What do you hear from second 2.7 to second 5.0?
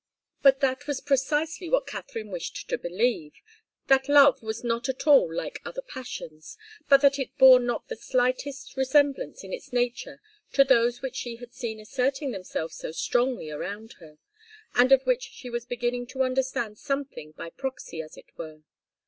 believe that love was not